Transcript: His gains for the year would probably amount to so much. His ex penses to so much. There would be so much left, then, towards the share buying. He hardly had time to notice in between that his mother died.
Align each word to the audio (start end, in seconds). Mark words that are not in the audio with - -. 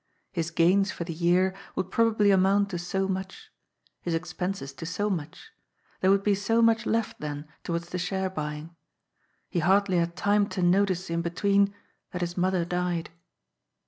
His 0.31 0.49
gains 0.49 0.91
for 0.91 1.03
the 1.03 1.13
year 1.13 1.53
would 1.75 1.91
probably 1.91 2.31
amount 2.31 2.71
to 2.71 2.79
so 2.79 3.07
much. 3.07 3.51
His 4.01 4.15
ex 4.15 4.33
penses 4.33 4.73
to 4.77 4.85
so 4.87 5.11
much. 5.11 5.51
There 5.99 6.09
would 6.09 6.23
be 6.23 6.33
so 6.33 6.59
much 6.59 6.87
left, 6.87 7.19
then, 7.19 7.47
towards 7.63 7.89
the 7.89 7.99
share 7.99 8.31
buying. 8.31 8.75
He 9.47 9.59
hardly 9.59 9.97
had 9.97 10.15
time 10.15 10.47
to 10.57 10.63
notice 10.63 11.11
in 11.11 11.21
between 11.21 11.75
that 12.13 12.21
his 12.21 12.35
mother 12.35 12.65
died. 12.65 13.11